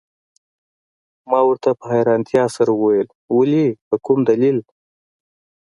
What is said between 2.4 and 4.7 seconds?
سره وویل: ولي، په کوم دلیل؟